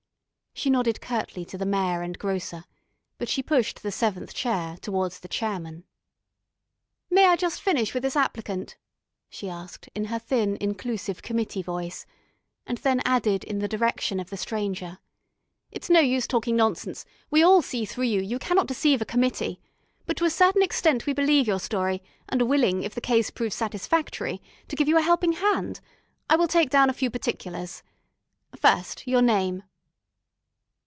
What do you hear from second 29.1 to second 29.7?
name?"